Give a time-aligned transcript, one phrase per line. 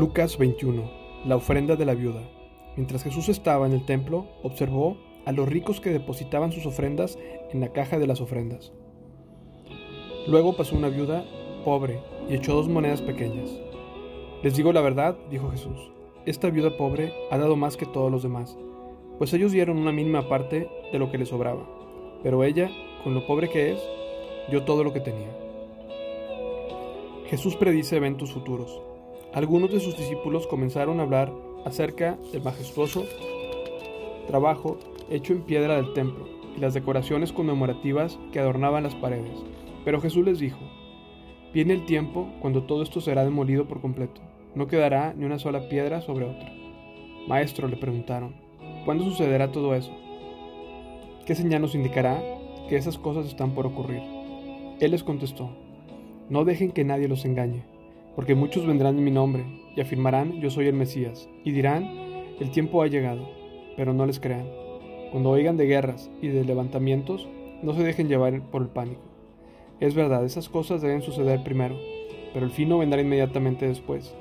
[0.00, 0.90] Lucas 21.
[1.26, 2.22] La ofrenda de la viuda.
[2.74, 7.18] Mientras Jesús estaba en el templo, observó a los ricos que depositaban sus ofrendas
[7.52, 8.72] en la caja de las ofrendas.
[10.26, 11.26] Luego pasó una viuda
[11.66, 12.00] pobre
[12.30, 13.50] y echó dos monedas pequeñas.
[14.42, 15.92] Les digo la verdad, dijo Jesús,
[16.24, 18.56] esta viuda pobre ha dado más que todos los demás,
[19.18, 21.68] pues ellos dieron una mínima parte de lo que les sobraba,
[22.22, 22.70] pero ella,
[23.04, 23.80] con lo pobre que es,
[24.48, 25.28] dio todo lo que tenía.
[27.26, 28.80] Jesús predice eventos futuros.
[29.32, 31.32] Algunos de sus discípulos comenzaron a hablar
[31.64, 33.04] acerca del majestuoso
[34.26, 39.38] trabajo hecho en piedra del templo y las decoraciones conmemorativas que adornaban las paredes.
[39.84, 40.58] Pero Jesús les dijo,
[41.54, 44.20] viene el tiempo cuando todo esto será demolido por completo.
[44.56, 46.52] No quedará ni una sola piedra sobre otra.
[47.28, 48.34] Maestro, le preguntaron,
[48.84, 49.92] ¿cuándo sucederá todo eso?
[51.24, 52.20] ¿Qué señal nos indicará
[52.68, 54.02] que esas cosas están por ocurrir?
[54.80, 55.50] Él les contestó,
[56.28, 57.62] no dejen que nadie los engañe,
[58.16, 59.44] porque muchos vendrán en mi nombre
[59.76, 61.84] y afirmarán yo soy el Mesías, y dirán,
[62.40, 63.28] el tiempo ha llegado,
[63.76, 64.46] pero no les crean.
[65.10, 67.28] Cuando oigan de guerras y de levantamientos,
[67.62, 69.02] no se dejen llevar por el pánico.
[69.80, 71.76] Es verdad, esas cosas deben suceder primero,
[72.32, 74.14] pero el fin no vendrá inmediatamente después.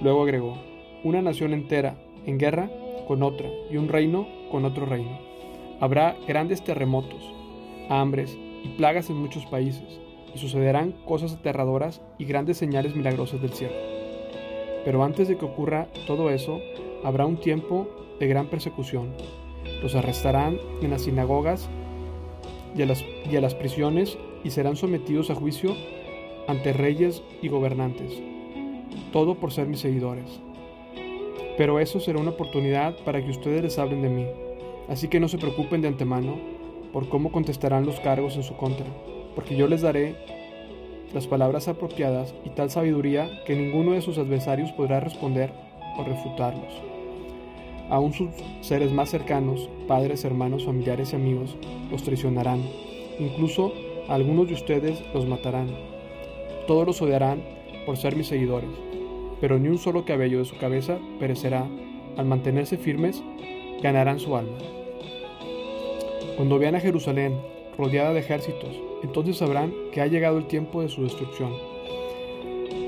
[0.00, 0.56] Luego agregó,
[1.04, 2.70] una nación entera en guerra
[3.06, 5.18] con otra y un reino con otro reino.
[5.80, 7.22] Habrá grandes terremotos,
[7.88, 10.00] hambres y plagas en muchos países
[10.34, 13.74] y sucederán cosas aterradoras y grandes señales milagrosas del cielo.
[14.84, 16.60] Pero antes de que ocurra todo eso,
[17.04, 19.08] habrá un tiempo de gran persecución.
[19.82, 21.68] Los arrestarán en las sinagogas
[22.76, 25.74] y a las, y a las prisiones y serán sometidos a juicio
[26.46, 28.20] ante reyes y gobernantes.
[29.12, 30.40] Todo por ser mis seguidores.
[31.56, 34.26] Pero eso será una oportunidad para que ustedes les hablen de mí.
[34.88, 36.38] Así que no se preocupen de antemano
[36.92, 38.86] por cómo contestarán los cargos en su contra
[39.34, 40.14] porque yo les daré
[41.12, 45.52] las palabras apropiadas y tal sabiduría que ninguno de sus adversarios podrá responder
[45.96, 46.72] o refutarlos.
[47.88, 48.30] Aún sus
[48.60, 51.56] seres más cercanos, padres, hermanos, familiares y amigos,
[51.90, 52.62] los traicionarán.
[53.18, 53.72] Incluso
[54.08, 55.68] algunos de ustedes los matarán.
[56.68, 57.42] Todos los odiarán
[57.86, 58.70] por ser mis seguidores,
[59.40, 61.66] pero ni un solo cabello de su cabeza perecerá.
[62.16, 63.22] Al mantenerse firmes,
[63.82, 64.58] ganarán su alma.
[66.36, 67.34] Cuando vean a Jerusalén
[67.80, 71.52] rodeada de ejércitos, entonces sabrán que ha llegado el tiempo de su destrucción.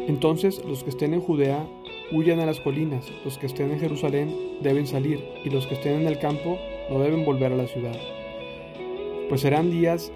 [0.07, 1.67] Entonces los que estén en Judea
[2.13, 6.03] huyan a las colinas, los que estén en Jerusalén deben salir, y los que estén
[6.03, 6.59] en el campo
[6.91, 7.97] no deben volver a la ciudad.
[9.29, 10.13] Pues serán días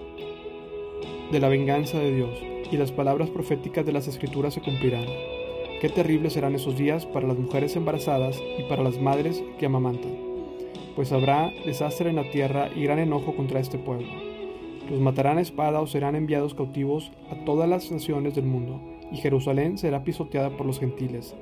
[1.32, 2.38] de la venganza de Dios,
[2.70, 5.06] y las palabras proféticas de las escrituras se cumplirán.
[5.80, 10.16] Qué terribles serán esos días para las mujeres embarazadas y para las madres que amamantan,
[10.94, 14.35] pues habrá desastre en la tierra y gran enojo contra este pueblo
[14.90, 18.80] los matarán a espada o serán enviados cautivos a todas las naciones del mundo,
[19.12, 21.34] y Jerusalén será pisoteada por los gentiles,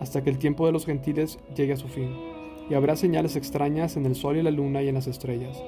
[0.00, 2.10] hasta que el tiempo de los gentiles llegue a su fin.
[2.70, 5.62] Y habrá señales extrañas en el sol y la luna y en las estrellas.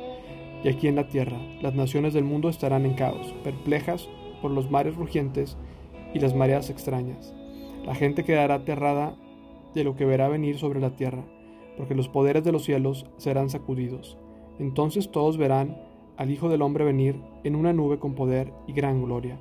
[0.63, 4.09] Y aquí en la tierra, las naciones del mundo estarán en caos, perplejas
[4.41, 5.57] por los mares rugientes
[6.15, 7.35] y las mareas extrañas.
[7.85, 9.17] La gente quedará aterrada
[9.75, 11.25] de lo que verá venir sobre la tierra,
[11.77, 14.17] porque los poderes de los cielos serán sacudidos.
[14.59, 15.77] Entonces todos verán
[16.17, 19.39] al Hijo del Hombre venir en una nube con poder y gran gloria.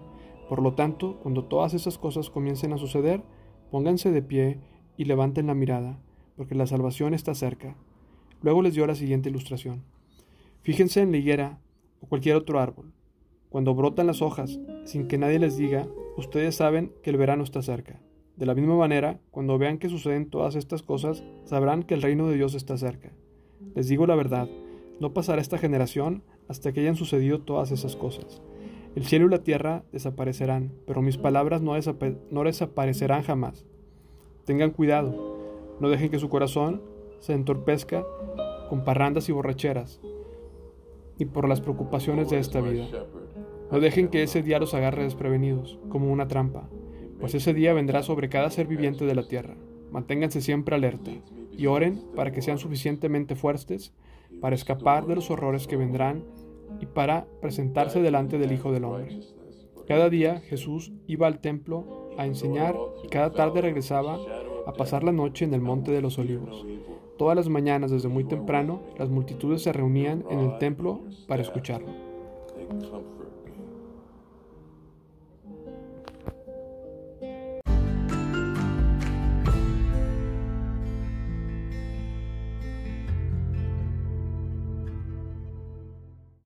[0.49, 3.23] Por lo tanto, cuando todas esas cosas comiencen a suceder,
[3.71, 4.59] pónganse de pie
[4.97, 5.99] y levanten la mirada,
[6.35, 7.75] porque la salvación está cerca.
[8.41, 9.83] Luego les dio la siguiente ilustración.
[10.61, 11.59] Fíjense en la higuera
[12.01, 12.93] o cualquier otro árbol.
[13.49, 17.61] Cuando brotan las hojas, sin que nadie les diga, ustedes saben que el verano está
[17.61, 18.01] cerca.
[18.35, 22.27] De la misma manera, cuando vean que suceden todas estas cosas, sabrán que el reino
[22.27, 23.11] de Dios está cerca.
[23.75, 24.49] Les digo la verdad,
[24.99, 28.41] no pasará esta generación hasta que hayan sucedido todas esas cosas.
[28.95, 31.73] El cielo y la tierra desaparecerán, pero mis palabras no,
[32.43, 33.65] desaparecerán jamás.
[34.45, 35.37] Tengan cuidado,
[35.79, 36.81] no dejen que su corazón
[37.19, 38.05] se entorpezca
[38.69, 39.99] con parrandas y borracheras,
[41.17, 42.87] y por las preocupaciones de esta vida.
[43.71, 46.69] No dejen que ese día los agarre desprevenidos, como una trampa,
[47.19, 49.55] pues ese día vendrá sobre cada ser viviente de la tierra.
[49.91, 51.11] Manténganse siempre alerta
[51.51, 53.93] y oren para que sean suficientemente fuertes
[54.43, 56.25] para escapar de los horrores que vendrán
[56.81, 59.21] y para presentarse delante del Hijo del Hombre.
[59.87, 62.75] Cada día Jesús iba al templo a enseñar
[63.05, 64.19] y cada tarde regresaba
[64.67, 66.65] a pasar la noche en el monte de los olivos.
[67.17, 71.87] Todas las mañanas desde muy temprano las multitudes se reunían en el templo para escucharlo.